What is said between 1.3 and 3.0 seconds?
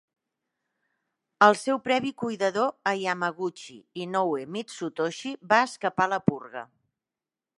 El seu previ cuidador a